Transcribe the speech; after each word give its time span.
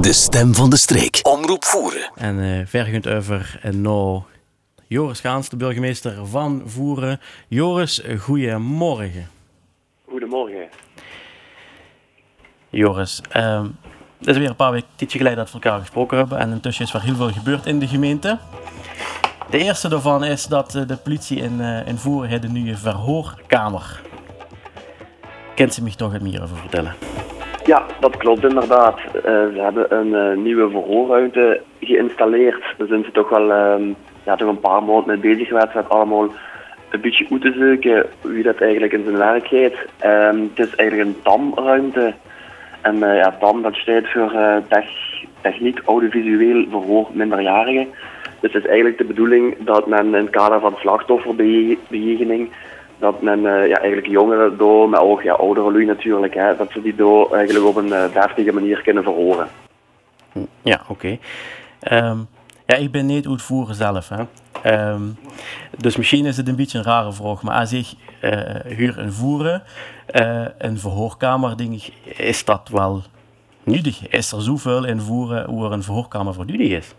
De 0.00 0.12
stem 0.12 0.54
van 0.54 0.70
de 0.70 0.76
streek. 0.76 1.20
Omroep 1.22 1.64
Voeren. 1.64 2.10
En 2.14 2.38
uh, 2.38 2.66
vergend 2.66 3.08
over 3.08 3.58
en 3.62 3.80
nou 3.80 4.22
Joris 4.86 5.20
Gaans, 5.20 5.48
de 5.48 5.56
burgemeester 5.56 6.26
van 6.26 6.62
Voeren. 6.66 7.20
Joris, 7.48 8.02
goedemorgen. 8.18 9.28
Goedemorgen. 10.08 10.68
Joris, 12.70 13.22
uh, 13.36 13.64
het 14.18 14.28
is 14.28 14.36
weer 14.36 14.48
een 14.48 14.56
paar 14.56 14.72
weken 14.72 15.10
geleden 15.10 15.36
dat 15.36 15.46
we 15.46 15.52
elkaar 15.52 15.80
gesproken 15.80 16.18
hebben. 16.18 16.38
En 16.38 16.50
intussen 16.50 16.84
is 16.84 16.94
er 16.94 17.02
heel 17.02 17.16
veel 17.16 17.32
gebeurd 17.32 17.66
in 17.66 17.78
de 17.78 17.88
gemeente. 17.88 18.38
De 19.50 19.58
eerste 19.58 19.88
daarvan 19.88 20.24
is 20.24 20.46
dat 20.46 20.70
de 20.70 20.98
politie 21.02 21.38
in, 21.38 21.60
uh, 21.60 21.86
in 21.86 21.98
Voeren 21.98 22.30
heeft 22.30 22.44
een 22.44 22.52
nieuwe 22.52 22.76
verhoorkamer. 22.76 24.00
Kent 25.54 25.74
ze 25.74 25.82
mij 25.82 25.94
toch 25.96 26.12
het 26.12 26.22
meer 26.22 26.42
over 26.42 26.56
vertellen? 26.56 26.94
Ja, 27.64 27.86
dat 28.00 28.16
klopt 28.16 28.44
inderdaad. 28.44 28.98
Uh, 28.98 29.22
ze 29.22 29.58
hebben 29.60 29.98
een 29.98 30.36
uh, 30.36 30.42
nieuwe 30.42 30.70
verhoorruimte 30.70 31.60
geïnstalleerd. 31.80 32.74
Daar 32.78 32.86
zijn 32.86 33.04
ze 33.04 33.10
toch 33.10 33.28
wel 33.28 33.50
uh, 33.50 33.94
ja, 34.24 34.36
toch 34.36 34.48
een 34.48 34.60
paar 34.60 34.82
maanden 34.82 35.06
mee 35.06 35.34
bezig 35.34 35.48
geweest 35.48 35.74
met 35.74 35.88
allemaal 35.88 36.28
een 36.90 37.00
beetje 37.00 37.26
uit 37.30 37.40
te 37.40 37.52
zoeken 37.52 38.06
wie 38.20 38.42
dat 38.42 38.60
eigenlijk 38.60 38.92
in 38.92 39.04
zijn 39.04 39.16
werk 39.16 39.46
gaat. 39.46 39.72
het 40.56 40.68
is 40.68 40.74
eigenlijk 40.74 41.08
een 41.08 41.22
TAM-ruimte. 41.22 42.14
En 42.80 42.98
ja, 42.98 43.36
TAM 43.40 43.62
dat 43.62 43.74
staat 43.74 44.08
voor 44.08 44.32
techniek 45.40 45.80
audiovisueel 45.84 46.66
verhoor 46.70 47.08
minderjarigen. 47.12 47.88
Dus 48.40 48.52
het 48.52 48.62
is 48.62 48.68
eigenlijk 48.68 48.98
de 48.98 49.04
bedoeling 49.04 49.56
dat 49.58 49.86
men 49.86 50.06
in 50.06 50.14
het 50.14 50.30
kader 50.30 50.60
van 50.60 50.76
slachtofferbejegening 50.78 52.50
dat 53.00 53.22
men 53.22 53.38
uh, 53.38 53.68
ja, 53.68 53.76
eigenlijk 53.76 54.06
jongeren 54.06 54.56
door, 54.56 54.88
maar 54.88 55.02
ook 55.02 55.22
ja, 55.22 55.32
oudere 55.32 55.72
lui 55.72 55.84
natuurlijk, 55.84 56.34
hè, 56.34 56.56
dat 56.56 56.70
ze 56.70 56.82
die 56.82 56.94
door 56.94 57.34
eigenlijk 57.34 57.66
op 57.66 57.76
een 57.76 57.86
uh, 57.86 58.12
deftige 58.12 58.52
manier 58.52 58.82
kunnen 58.82 59.02
verhoren. 59.02 59.48
Ja, 60.62 60.80
oké. 60.88 61.18
Um, 61.92 62.28
ja, 62.66 62.76
ik 62.76 62.90
ben 62.90 63.06
niet 63.06 63.26
uitvoeren 63.26 63.74
zelf. 63.74 64.08
Hè. 64.08 64.22
Um, 64.92 65.18
dus 65.78 65.96
misschien 65.96 66.26
is 66.26 66.36
het 66.36 66.48
een 66.48 66.56
beetje 66.56 66.78
een 66.78 66.84
rare 66.84 67.12
vraag, 67.12 67.42
maar 67.42 67.58
als 67.58 67.72
ik 67.72 67.86
uh, 68.22 68.30
huur 68.64 68.98
en 68.98 69.12
voeren, 69.12 69.62
een 70.58 70.78
verhoorkamer, 70.78 71.56
denk 71.56 71.82
is 72.16 72.44
dat 72.44 72.68
wel 72.72 73.02
nuttig? 73.64 74.08
Is 74.08 74.32
er 74.32 74.42
zoveel 74.42 74.84
in 74.84 75.00
voeren 75.00 75.44
hoe 75.44 75.64
er 75.64 75.72
een 75.72 75.82
verhoorkamer 75.82 76.34
voor 76.34 76.46
nuttig 76.46 76.68
is? 76.68 76.94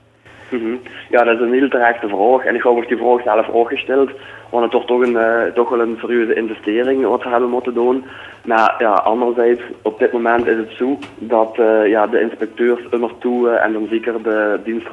-hmm. 0.60 0.80
Ja, 1.10 1.24
dat 1.24 1.36
is 1.36 1.42
een 1.42 1.54
heel 1.54 1.70
terechte 1.70 2.08
vraag. 2.08 2.46
En 2.46 2.56
ik 2.56 2.64
heb 2.64 2.88
die 2.88 2.98
vraag 2.98 3.22
zelf 3.24 3.50
ook 3.50 3.70
gesteld. 3.70 4.10
Want 4.52 4.64
het 4.64 4.72
toch, 4.72 4.86
toch, 4.86 5.02
een, 5.02 5.14
uh, 5.14 5.54
toch 5.54 5.70
wel 5.70 5.80
een 5.80 5.98
serieuze 6.00 6.34
investering 6.34 7.06
wat 7.06 7.24
we 7.24 7.30
hebben 7.30 7.50
moeten 7.50 7.74
doen. 7.74 8.06
Maar 8.46 8.76
ja, 8.80 8.94
anderzijds, 8.94 9.62
op 9.82 10.00
dit 10.00 10.12
moment 10.12 10.48
is 10.48 10.58
het 10.58 10.72
zo 10.78 10.98
dat 11.18 11.58
uh, 11.60 11.88
ja, 11.88 12.08
de 12.08 12.22
inspecteurs 12.22 12.82
immer 12.92 13.12
toe 13.20 13.48
uh, 13.48 13.64
en 13.64 13.74
dan 13.74 13.88
zeker 13.90 14.24
de 14.24 14.60
dienst 14.64 14.88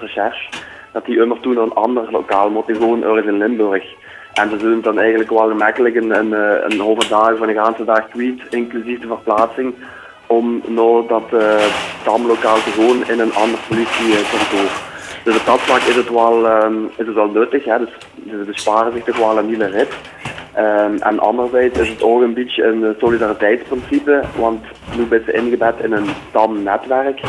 recherche, 0.00 0.48
dat 0.92 1.04
die 1.04 1.20
immer 1.20 1.40
toe 1.40 1.54
naar 1.54 1.62
een 1.62 1.74
ander 1.74 2.10
lokaal 2.10 2.50
moeten, 2.50 2.76
gewoon 2.76 3.02
ergens 3.02 3.26
in 3.26 3.38
Limburg. 3.38 3.84
En 4.32 4.50
ze 4.50 4.58
zullen 4.58 4.82
dan 4.82 4.98
eigenlijk 4.98 5.30
wel 5.30 5.48
gemakkelijk 5.48 5.94
een, 5.94 6.18
een, 6.18 6.32
een 6.70 6.80
halve 6.80 7.08
dag 7.08 7.36
van 7.36 7.48
een 7.48 7.64
ganse 7.64 7.84
dag 7.84 8.08
tweet, 8.08 8.40
inclusief 8.50 9.00
de 9.00 9.06
verplaatsing, 9.06 9.74
om 10.26 10.62
nou 10.66 11.06
dat 11.08 11.28
tamlokaal 12.04 12.62
te 12.62 12.70
gewoon 12.70 13.08
in 13.08 13.20
een 13.20 13.34
ander 13.34 13.58
politiekantoor. 13.68 14.89
Dus 15.24 15.36
op 15.36 15.46
dat 15.46 15.60
vlak 15.60 15.80
is 15.80 15.96
het 15.96 16.10
wel, 16.10 16.62
um, 16.64 16.84
is 16.96 17.06
het 17.06 17.14
wel 17.14 17.30
nuttig. 17.30 17.64
Hè? 17.64 17.78
Dus 17.78 17.90
ze 18.30 18.44
besparen 18.46 18.92
zich 18.92 19.04
toch 19.04 19.18
wel 19.18 19.38
een 19.38 19.48
hele 19.48 19.66
rit. 19.66 19.92
Um, 20.58 20.96
en 20.98 21.18
anderzijds 21.18 21.78
is 21.78 21.88
het 21.88 22.02
ook 22.02 22.22
een 22.22 22.34
beetje 22.34 22.64
een 22.64 22.94
solidariteitsprincipe, 22.98 24.22
want 24.36 24.64
nu 24.96 25.04
ben 25.04 25.22
ze 25.26 25.32
ingebed 25.32 25.74
in 25.82 25.92
een 25.92 26.08
TAM-netwerk. 26.32 27.20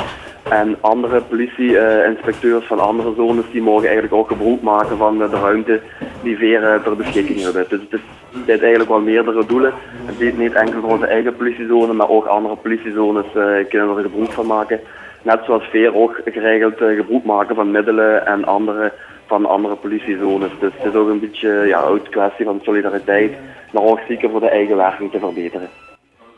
En 0.50 0.78
andere 0.82 1.22
politie-inspecteurs 1.22 2.66
van 2.66 2.80
andere 2.80 3.14
zones 3.16 3.46
die 3.52 3.62
mogen 3.62 3.84
eigenlijk 3.84 4.14
ook 4.14 4.28
gebruik 4.28 4.62
maken 4.62 4.98
van 4.98 5.18
de 5.18 5.28
ruimte 5.28 5.82
die 6.24 6.38
Veren 6.38 6.84
ter 6.84 6.96
beschikking 6.96 7.42
hebben. 7.42 7.66
Dus 7.70 7.80
het, 7.90 8.02
heeft 8.46 8.62
eigenlijk 8.62 8.90
wel 8.90 9.00
meerdere 9.00 9.46
doelen. 9.46 9.74
Het 10.06 10.22
is 10.22 10.34
niet 10.34 10.54
enkel 10.54 10.82
voor 10.82 10.92
onze 10.92 11.06
eigen 11.06 11.36
politiezone, 11.36 11.94
maar 11.94 12.10
ook 12.10 12.26
andere 12.26 12.56
politiezones 12.56 13.26
uh, 13.26 13.70
kunnen 13.70 13.98
er 13.98 14.04
gebruik 14.04 14.32
van 14.32 14.46
maken 14.46 14.80
net 15.22 15.40
zoals 15.46 15.64
Veer 15.64 15.96
ook 15.96 16.22
geregeld 16.26 16.82
uh, 16.82 16.96
gebruik 16.96 17.24
maken 17.24 17.56
van 17.56 17.72
middelen 17.72 18.26
en 18.26 18.46
andere 18.46 18.94
van 19.26 19.46
andere 19.46 19.76
politiezones. 19.76 20.52
Dus 20.60 20.72
het 20.78 20.94
is 20.94 21.00
ook 21.00 21.10
een 21.10 21.20
beetje 21.20 21.50
ja, 21.50 21.84
een 21.84 22.10
kwestie 22.10 22.46
van 22.46 22.60
solidariteit, 22.64 23.34
maar 23.74 23.84
ook 23.84 24.00
zeker 24.08 24.30
voor 24.30 24.40
de 24.40 24.50
eigen 24.50 24.76
werking 24.76 25.12
te 25.12 25.20
verbeteren. 25.20 25.70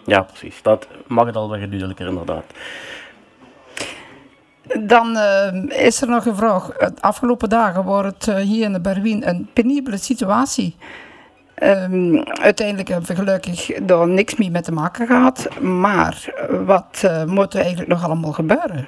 Ja, 0.05 0.21
precies. 0.21 0.61
Dat 0.61 0.87
mag 1.07 1.25
het 1.25 1.35
al 1.35 1.49
wel 1.49 1.59
duidelijker 1.59 2.07
inderdaad. 2.07 2.45
Dan 4.79 5.15
uh, 5.15 5.85
is 5.85 6.01
er 6.01 6.09
nog 6.09 6.25
een 6.25 6.35
vraag. 6.35 6.67
De 6.67 7.01
afgelopen 7.01 7.49
dagen 7.49 7.83
wordt 7.83 8.25
het 8.25 8.27
uh, 8.27 8.35
hier 8.35 8.63
in 8.63 8.73
de 8.73 8.81
Berwien 8.81 9.27
een 9.27 9.49
penibele 9.53 9.97
situatie. 9.97 10.75
Um, 11.61 12.23
uiteindelijk 12.23 12.87
hebben 12.87 13.07
we 13.07 13.15
gelukkig 13.15 13.65
daar 13.83 14.07
niks 14.07 14.35
meer 14.35 14.51
mee 14.51 14.61
te 14.61 14.71
maken 14.71 15.07
gehad. 15.07 15.49
Maar 15.61 16.33
wat 16.65 17.01
uh, 17.05 17.23
moet 17.23 17.53
er 17.53 17.59
eigenlijk 17.59 17.89
nog 17.89 18.05
allemaal 18.05 18.31
gebeuren? 18.31 18.87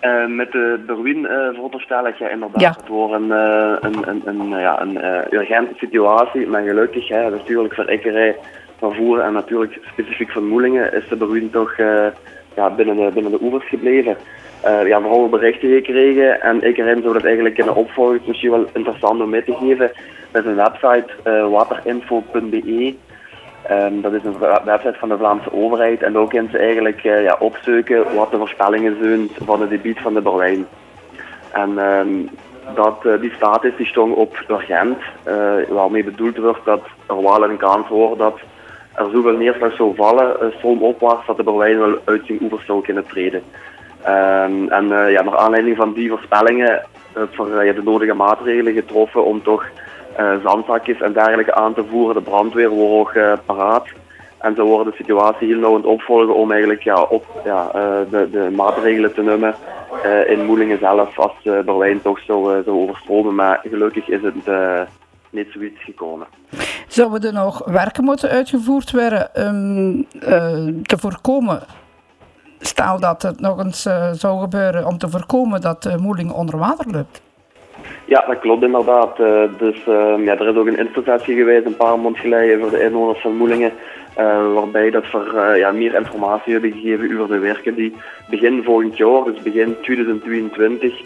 Uh, 0.00 0.26
met 0.26 0.52
de 0.52 0.82
Berwin 0.86 1.18
uh, 1.18 1.28
veronderstel 1.28 2.06
ik 2.06 2.16
ja, 2.16 2.28
inderdaad 2.28 2.60
ja. 2.60 2.76
wordt 2.88 3.14
een, 3.14 3.26
uh, 3.26 3.74
een, 3.80 4.08
een, 4.08 4.22
een, 4.24 4.48
ja, 4.48 4.80
een 4.80 4.96
urgente 5.30 5.74
situatie. 5.76 6.46
Maar 6.46 6.62
gelukkig, 6.62 7.08
hè, 7.08 7.30
natuurlijk 7.30 7.74
voor 7.74 7.90
Ikkerij, 7.90 8.36
van 8.78 8.94
Voeren 8.94 9.24
en 9.24 9.32
natuurlijk 9.32 9.78
specifiek 9.92 10.30
van 10.30 10.48
Moelingen, 10.48 10.92
is 10.92 11.08
de 11.08 11.16
Berwin 11.16 11.50
toch 11.50 11.76
ja, 12.56 12.70
binnen, 12.70 13.14
de, 13.14 13.30
de 13.30 13.38
oevers 13.42 13.68
gebleven. 13.68 14.16
ja, 14.62 15.00
vooral 15.00 15.28
berichten 15.28 15.68
gekregen 15.68 16.40
en 16.40 16.66
Ikkerij 16.66 17.00
zou 17.00 17.12
dat 17.12 17.24
eigenlijk 17.24 17.58
in 17.58 17.64
de 17.64 17.74
opvolging 17.74 18.26
misschien 18.26 18.50
wel 18.50 18.66
interessant 18.72 19.20
om 19.20 19.30
mee 19.30 19.44
te 19.44 19.54
geven. 19.54 19.90
Dat 20.30 20.44
is 20.44 20.50
een 20.50 20.56
website, 20.56 21.06
waterinfo.be. 21.50 22.94
Um, 23.70 24.00
dat 24.00 24.12
is 24.12 24.24
een 24.24 24.38
website 24.64 24.98
van 24.98 25.08
de 25.08 25.16
Vlaamse 25.16 25.52
overheid 25.52 26.02
en 26.02 26.12
daar 26.12 26.26
kunnen 26.26 26.50
ze 26.50 26.58
eigenlijk 26.58 27.04
uh, 27.04 27.22
ja, 27.22 27.36
opzoeken 27.38 28.14
wat 28.14 28.30
de 28.30 28.36
voorspellingen 28.36 28.96
zijn 29.02 29.28
van 29.44 29.60
het 29.60 29.70
gebied 29.70 30.00
van 30.00 30.14
de 30.14 30.20
Berlijn. 30.20 30.66
En 31.52 31.78
um, 31.78 32.28
dat, 32.74 33.02
uh, 33.02 33.20
die 33.20 33.32
status 33.36 33.76
die 33.76 33.86
stond 33.86 34.14
op 34.14 34.44
urgent, 34.48 34.98
uh, 35.28 35.52
waarmee 35.68 36.04
bedoeld 36.04 36.36
wordt 36.36 36.64
dat 36.64 36.82
er 37.06 37.22
wel 37.22 37.44
een 37.44 37.56
kans 37.56 37.88
wordt 37.88 38.18
dat 38.18 38.40
er 38.94 39.10
zoveel 39.12 39.36
neerslag 39.36 39.74
zou 39.74 39.94
vallen, 39.94 40.36
uh, 40.42 40.56
stroomopwaarts, 40.56 41.26
dat 41.26 41.36
de 41.36 41.42
Berlijn 41.42 41.78
wel 41.78 41.98
uit 42.04 42.22
zijn 42.26 42.38
oevers 42.42 42.66
zou 42.66 42.82
kunnen 42.82 43.06
treden. 43.06 43.42
Um, 44.06 44.68
en 44.68 44.88
ja, 44.88 45.22
naar 45.22 45.36
aanleiding 45.36 45.76
van 45.76 45.92
die 45.92 46.08
voorspellingen 46.08 46.82
voor 47.30 47.64
ja, 47.64 47.72
de 47.72 47.82
nodige 47.82 48.14
maatregelen 48.14 48.72
getroffen 48.72 49.24
om 49.24 49.42
toch 49.42 49.64
uh, 50.20 50.32
zandzakjes 50.44 51.00
en 51.00 51.12
dergelijke 51.12 51.54
aan 51.54 51.74
te 51.74 51.84
voeren. 51.84 52.14
De 52.14 52.30
brandweer 52.30 52.68
wordt 52.68 52.92
ook 52.92 53.14
uh, 53.14 53.32
paraat. 53.46 53.86
En 54.38 54.54
ze 54.54 54.62
worden 54.62 54.92
de 54.92 54.96
situatie 54.96 55.48
heel 55.48 55.58
nauw 55.58 55.70
aan 55.70 55.76
het 55.76 55.86
opvolgen 55.86 56.34
om 56.34 56.50
eigenlijk 56.50 56.82
ja, 56.82 57.02
op, 57.02 57.24
ja, 57.44 57.70
uh, 57.74 58.10
de, 58.10 58.30
de 58.30 58.50
maatregelen 58.50 59.14
te 59.14 59.22
nemen 59.22 59.54
in 60.26 60.44
Moelingen 60.44 60.78
zelf 60.78 61.18
als 61.18 61.32
uh, 61.44 61.60
Berlijn 61.60 62.02
toch 62.02 62.20
zou, 62.20 62.62
zou 62.64 62.76
overstromen. 62.76 63.34
Maar 63.34 63.60
gelukkig 63.64 64.08
is 64.08 64.22
het 64.22 64.50
niet 65.30 65.48
zoiets 65.50 65.84
gekomen. 65.84 66.26
Zouden 66.92 67.22
er 67.22 67.32
nog 67.32 67.62
werken 67.64 68.04
moeten 68.04 68.30
uitgevoerd 68.30 68.90
worden 68.90 69.30
om 69.34 70.06
te 70.86 70.98
voorkomen 70.98 71.62
stel 72.64 73.00
dat 73.00 73.22
het 73.22 73.40
nog 73.40 73.64
eens 73.64 73.82
zou 74.12 74.40
gebeuren 74.40 74.86
om 74.86 74.98
te 74.98 75.08
voorkomen 75.08 75.60
dat 75.60 75.86
uh, 75.86 75.96
Moelingen 75.96 76.34
onder 76.34 76.58
water 76.58 76.90
loopt? 76.90 77.22
Ja, 78.04 78.24
dat 78.26 78.38
klopt 78.38 78.62
inderdaad. 78.62 79.18
Uh, 79.18 79.42
dus 79.58 79.84
ja, 80.24 80.38
er 80.38 80.48
is 80.48 80.56
ook 80.56 80.66
een 80.66 80.78
interpretatie 80.78 81.36
geweest 81.36 81.66
een 81.66 81.76
paar 81.76 81.98
maanden 81.98 82.20
geleden 82.20 82.60
voor 82.60 82.70
de 82.70 82.82
inwoners 82.82 83.20
van 83.20 83.36
Moelingen. 83.36 83.72
Waarbij 84.54 84.90
dat 84.90 85.10
we 85.10 85.54
ja, 85.56 85.70
meer 85.70 85.94
informatie 85.94 86.52
hebben 86.52 86.72
gegeven 86.72 87.20
over 87.20 87.34
de 87.34 87.40
werken 87.40 87.74
die 87.74 87.96
begin 88.30 88.62
volgend 88.62 88.96
jaar, 88.96 89.24
dus 89.24 89.42
begin 89.42 89.76
2022, 89.82 91.00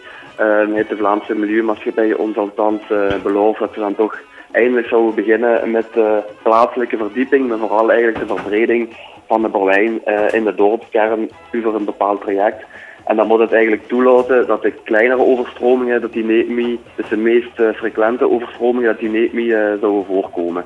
heeft 0.75 0.89
de 0.89 0.97
Vlaamse 0.97 1.35
Milieumaatschappij 1.35 2.15
ons 2.15 2.37
althans 2.37 2.83
beloofd 3.23 3.59
dat 3.59 3.75
we 3.75 3.81
dan 3.81 3.95
toch 3.95 4.19
eindelijk 4.57 4.89
zouden 4.89 5.15
beginnen 5.15 5.71
met 5.71 5.87
de 5.93 6.23
plaatselijke 6.43 6.97
verdieping, 6.97 7.49
maar 7.49 7.59
vooral 7.59 7.91
eigenlijk 7.91 8.29
de 8.29 8.35
verbreding 8.35 8.97
van 9.27 9.43
de 9.43 9.49
Berlijn 9.49 10.05
in 10.33 10.45
de 10.45 10.55
dorpskern 10.55 11.31
over 11.53 11.75
een 11.75 11.85
bepaald 11.85 12.21
traject. 12.21 12.65
En 13.07 13.17
dan 13.17 13.27
moet 13.27 13.39
het 13.39 13.53
eigenlijk 13.53 13.89
toelaten 13.89 14.47
dat 14.47 14.63
de 14.63 14.73
kleinere 14.85 15.23
overstromingen, 15.23 16.01
dat 16.01 16.13
die 16.13 16.25
niet 16.25 16.81
dus 16.95 17.09
de 17.09 17.17
meest 17.17 17.61
uh, 17.61 17.73
frequente 17.73 18.31
overstromingen, 18.31 18.89
dat 18.89 18.99
die 18.99 19.09
niet 19.09 19.33
meer 19.33 19.77
zouden 19.81 20.05
voorkomen. 20.05 20.65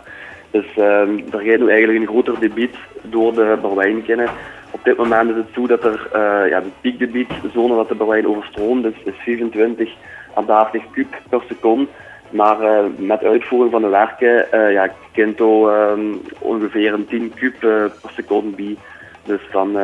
Dus 0.50 0.64
um, 0.78 1.24
er 1.32 1.40
gaat 1.40 1.58
nu 1.58 1.68
eigenlijk 1.68 2.00
een 2.00 2.06
groter 2.06 2.36
gebied 2.36 2.76
door 3.02 3.34
de 3.34 3.58
Berlijn 3.62 4.02
kennen. 4.02 4.28
Op 4.70 4.84
dit 4.84 4.96
moment 4.96 5.30
is 5.30 5.36
het 5.36 5.46
zo 5.54 5.66
dat 5.66 5.84
er 5.84 6.08
uh, 6.14 6.50
ja, 6.50 6.60
de 6.60 6.70
piekgebied, 6.80 7.30
zone 7.52 7.74
dat 7.74 7.88
de 7.88 7.94
Berlijn 7.94 8.26
overstroomt, 8.26 8.82
dus 8.82 8.94
is 9.04 9.14
25 9.24 9.92
à 10.36 10.42
30 10.42 10.82
kub 10.90 11.06
per 11.28 11.42
seconde. 11.48 11.86
Maar 12.30 12.84
met 12.96 13.24
uitvoering 13.24 13.70
van 13.70 13.82
de 13.82 13.88
werken 13.88 14.46
ja, 14.72 14.92
kent 15.12 15.40
um, 15.40 16.20
ongeveer 16.38 16.92
een 16.92 17.06
10 17.06 17.32
kub 17.34 17.58
per 17.60 17.92
seconde 18.14 18.56
bij. 18.56 18.76
Dus 19.24 19.40
dan 19.52 19.76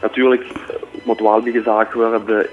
Natuurlijk 0.00 0.44
moet 1.04 1.20
wel 1.20 1.42
bij 1.42 1.52
gezegd 1.52 1.92
worden, 1.92 2.26
de 2.26 2.50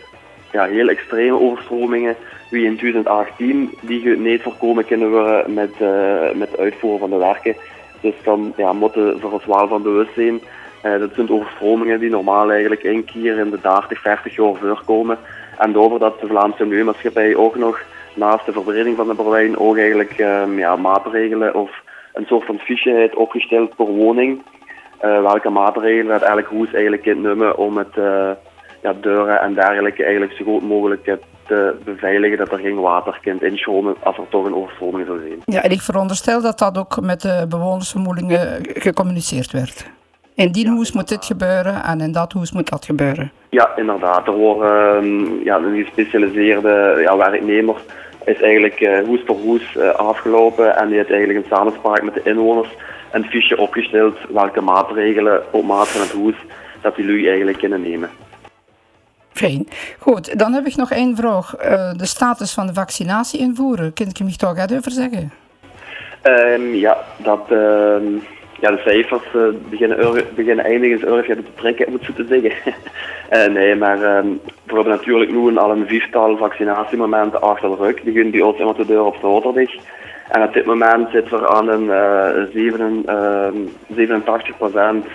ja, 0.51 0.65
heel 0.65 0.87
extreme 0.87 1.39
overstromingen 1.39 2.15
wie 2.49 2.65
in 2.65 2.77
2018, 2.77 3.73
die 3.81 4.17
niet 4.17 4.41
voorkomen 4.41 4.85
kunnen 4.85 5.09
worden 5.09 5.53
met, 5.53 5.71
uh, 5.81 6.31
met 6.33 6.57
uitvoeren 6.57 6.99
van 6.99 7.09
de 7.09 7.17
werken. 7.17 7.55
Dus 8.01 8.13
dan 8.23 8.53
ja, 8.57 8.73
moeten 8.73 9.19
we 9.19 9.27
ons 9.27 9.45
wel 9.45 9.67
van 9.67 9.81
bewust 9.81 10.13
zijn. 10.13 10.41
Uh, 10.85 10.99
dat 10.99 11.09
zijn 11.13 11.29
overstromingen 11.29 11.99
die 11.99 12.09
normaal 12.09 12.51
eigenlijk 12.51 12.83
één 12.83 13.05
keer 13.05 13.37
in 13.37 13.49
de 13.49 13.59
30, 13.61 14.01
40 14.01 14.35
jaar 14.35 14.55
voorkomen. 14.55 15.17
En 15.57 15.71
daarover 15.71 15.99
dat 15.99 16.19
de 16.19 16.27
Vlaamse 16.27 16.65
Milieumaatschappij 16.65 17.35
ook 17.35 17.55
nog 17.55 17.81
naast 18.15 18.45
de 18.45 18.51
verbreding 18.51 18.95
van 18.95 19.07
de 19.07 19.13
Berlijn 19.13 19.57
ook 19.57 19.77
eigenlijk 19.77 20.19
um, 20.19 20.57
ja, 20.57 20.75
maatregelen 20.75 21.55
of 21.55 21.71
een 22.13 22.25
soort 22.25 22.45
van 22.45 22.59
fiche 22.59 22.89
heeft 22.89 23.15
opgesteld 23.15 23.75
per 23.75 23.85
woning. 23.85 24.41
Uh, 25.03 25.21
welke 25.21 25.49
maatregelen 25.49 26.13
het 26.13 26.21
eigenlijk 26.21 26.47
hoe 26.47 26.67
is 26.67 26.73
eigenlijk 26.73 27.05
in 27.05 27.21
nummer 27.21 27.55
om 27.55 27.77
het 27.77 27.95
uh, 27.97 28.29
ja, 28.81 28.93
deuren 29.01 29.41
en 29.41 29.53
dergelijke 29.53 30.03
eigenlijk 30.03 30.33
zo 30.33 30.43
goed 30.43 30.67
mogelijk 30.67 31.17
te 31.47 31.75
beveiligen 31.83 32.37
dat 32.37 32.51
er 32.51 32.59
geen 32.59 32.79
water 32.79 33.19
kunt 33.21 33.43
instromen 33.43 33.95
als 34.03 34.17
er 34.17 34.29
toch 34.29 34.45
een 34.45 34.55
overstroming 34.55 35.05
zou 35.05 35.19
zijn. 35.19 35.41
Ja, 35.45 35.61
en 35.61 35.71
ik 35.71 35.81
veronderstel 35.81 36.41
dat 36.41 36.59
dat 36.59 36.77
ook 36.77 37.01
met 37.01 37.21
de 37.21 37.45
bewonersvermoedingen 37.49 38.59
gecommuniceerd 38.61 39.51
werd. 39.51 39.91
In 40.35 40.51
die 40.51 40.69
hoes 40.69 40.91
moet 40.91 41.07
dit 41.07 41.25
gebeuren 41.25 41.83
en 41.83 42.01
in 42.01 42.11
dat 42.11 42.31
hoes 42.31 42.51
moet 42.51 42.69
dat 42.69 42.85
gebeuren. 42.85 43.31
Ja, 43.49 43.75
inderdaad. 43.75 44.27
Er 44.27 44.33
worden 44.33 44.95
um, 44.95 45.43
ja, 45.43 45.57
een 45.57 45.83
gespecialiseerde 45.83 46.99
ja, 47.01 47.17
werknemer 47.17 47.75
is 48.25 48.41
eigenlijk 48.41 48.79
uh, 48.79 48.99
hoes 49.05 49.23
per 49.23 49.35
hoes 49.35 49.75
uh, 49.77 49.89
afgelopen 49.89 50.77
en 50.77 50.87
die 50.87 50.97
heeft 50.97 51.09
eigenlijk 51.09 51.39
in 51.39 51.55
samenspraak 51.55 52.03
met 52.03 52.13
de 52.13 52.21
inwoners 52.23 52.69
een 53.11 53.25
fiche 53.25 53.57
opgesteld 53.57 54.17
welke 54.29 54.61
maatregelen 54.61 55.43
op 55.51 55.63
maat 55.63 55.87
van 55.87 56.01
het 56.01 56.11
hoes 56.11 56.35
dat 56.81 56.95
die 56.95 57.05
lui 57.05 57.27
eigenlijk 57.27 57.57
kunnen 57.57 57.81
nemen. 57.81 58.09
Fijn. 59.31 59.67
Goed, 59.99 60.39
dan 60.39 60.53
heb 60.53 60.65
ik 60.65 60.75
nog 60.75 60.91
één 60.91 61.15
vraag. 61.15 61.55
Uh, 61.55 61.91
de 61.93 62.05
status 62.05 62.53
van 62.53 62.67
de 62.67 62.73
vaccinatie 62.73 63.39
invoeren, 63.39 63.93
kun 63.93 64.07
je 64.11 64.23
me 64.23 64.35
toch 64.35 64.55
wat 64.55 64.73
over 64.73 64.91
zeggen? 64.91 65.31
Um, 66.23 66.73
ja, 66.73 66.97
dat, 67.17 67.41
uh, 67.49 67.95
ja, 68.63 68.71
de 68.71 68.81
cijfers 68.85 69.23
uh, 69.35 69.41
beginnen, 69.69 70.25
beginnen 70.35 70.65
eindigend 70.65 71.03
erg 71.03 71.25
te 71.25 71.53
trekken, 71.55 71.91
moet 71.91 72.15
te 72.15 72.25
zeggen. 72.29 72.51
uh, 73.31 73.47
nee, 73.57 73.75
maar 73.75 74.17
um, 74.17 74.39
we 74.63 74.75
hebben 74.75 74.93
natuurlijk 74.93 75.31
nu 75.31 75.57
al 75.57 75.71
een 75.71 75.87
viertal 75.87 76.37
vaccinatiemomenten 76.37 77.41
achter 77.41 77.69
de 77.69 77.75
rug. 77.75 78.01
Die 78.01 78.13
gaan 78.13 78.31
die 78.31 78.45
ons 78.45 78.57
iemand 78.57 78.77
de 78.77 78.85
deur 78.85 79.05
op 79.05 79.15
zaterdag. 79.21 79.69
En 80.29 80.43
op 80.43 80.53
dit 80.53 80.65
moment 80.65 81.09
zitten 81.11 81.39
we 81.39 81.47
aan 81.47 81.67
een 81.67 81.85
uh, 81.85 82.43
87 83.95 84.57
procent 84.57 85.05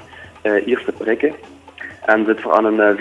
eerste 0.65 0.93
prikken. 0.93 1.35
En 2.05 2.25
zit 2.25 2.41
voor 2.41 2.53
aan 2.53 2.65
een 2.65 2.97
84% 2.97 3.01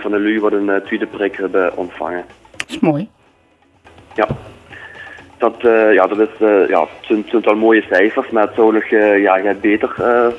van 0.00 0.10
de 0.10 0.20
lui 0.20 0.40
wat 0.40 0.52
een 0.52 0.82
tweede 0.84 1.06
prik 1.06 1.36
hebben 1.36 1.76
ontvangen. 1.76 2.24
Dat 2.56 2.68
is 2.68 2.78
mooi. 2.78 3.08
Ja. 4.14 4.26
Dat, 5.44 5.64
uh, 5.64 5.92
ja, 5.92 6.06
dat 6.06 6.18
is, 6.18 6.40
uh, 6.40 6.68
ja, 6.68 6.80
het 6.80 7.06
zijn, 7.28 7.42
het 7.42 7.54
mooie 7.54 7.82
cijfers, 7.82 8.30
maar 8.30 8.42
het 8.42 8.54
zou 8.54 8.72
nog 8.72 8.90
uh, 8.90 9.22
ja, 9.22 9.54
beter 9.60 9.94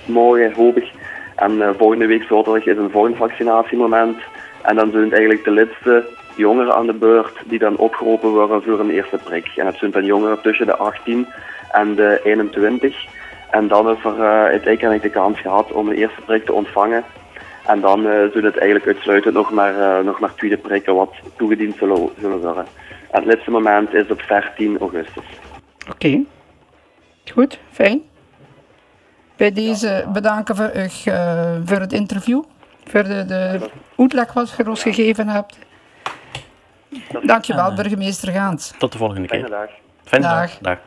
mogen, 0.06 0.54
hoop 0.54 0.78
ik. 0.78 0.92
En 1.36 1.76
volgende 1.78 2.06
week 2.06 2.24
zaterdag 2.24 2.66
is 2.66 2.78
een 2.78 2.90
volgend 2.90 3.18
vaccinatiemoment. 3.18 4.18
En 4.62 4.76
dan 4.76 4.92
zijn 4.92 5.04
het 5.04 5.12
eigenlijk 5.12 5.44
de 5.44 5.52
laatste 5.52 6.06
jongeren 6.36 6.76
aan 6.76 6.86
de 6.86 6.94
beurt 6.94 7.38
die 7.46 7.60
dan 7.60 7.78
opgeroepen 7.78 8.30
worden 8.30 8.64
voor 8.64 8.80
een 8.80 8.90
eerste 8.90 9.18
prik. 9.24 9.48
En 9.56 9.66
het 9.66 9.78
zijn 9.78 9.92
dan 9.92 10.06
jongeren 10.06 10.42
tussen 10.42 10.66
de 10.66 10.76
18 10.76 11.28
en 11.72 11.96
de 11.96 12.20
21. 12.24 13.06
En 13.52 13.68
dan 13.68 13.90
is 13.90 14.04
er 14.04 14.20
uiteindelijk 14.22 15.02
de 15.02 15.10
kans 15.10 15.40
gehad 15.40 15.72
om 15.72 15.88
een 15.88 15.96
eerste 15.96 16.22
prik 16.26 16.46
te 16.46 16.54
ontvangen. 16.54 17.04
En 17.66 17.82
dan 17.82 18.00
uh, 18.00 18.12
zullen 18.12 18.52
het 18.52 18.58
eigenlijk 18.58 18.88
uitsluitend 18.88 19.34
nog 19.34 19.52
maar, 19.52 19.74
uh, 19.78 20.00
nog 20.06 20.20
maar 20.20 20.36
tweede 20.36 20.58
prikken 20.58 20.96
wat 20.96 21.14
toegediend 21.36 21.76
zullen, 21.78 22.10
zullen 22.20 22.42
worden. 22.42 22.66
En 23.16 23.22
het 23.22 23.34
laatste 23.34 23.52
moment 23.52 23.94
is 23.94 24.08
op 24.08 24.22
14 24.22 24.78
augustus. 24.80 25.24
Oké. 25.90 25.92
Okay. 25.92 26.26
Goed, 27.34 27.60
fijn. 27.72 28.02
Bij 29.36 29.52
deze 29.52 30.06
bedanken 30.14 30.56
we 30.56 30.72
u 30.76 31.12
uh, 31.12 31.56
voor 31.66 31.80
het 31.80 31.94
interview. 31.94 32.44
Voor 32.84 33.04
de, 33.04 33.26
de 33.26 33.70
uitleg 33.98 34.34
wat 34.34 34.54
je 34.58 34.70
ons 34.70 34.82
gegeven 34.82 35.28
hebt. 35.28 35.58
Dankjewel, 37.24 37.74
burgemeester 37.74 38.32
Gaans. 38.32 38.74
Tot 38.78 38.92
de 38.92 38.98
volgende 38.98 39.28
keer. 39.28 39.40
Fijne 39.40 39.56
dag. 39.56 39.70
Fijne 40.04 40.26
dag. 40.26 40.58
dag. 40.58 40.80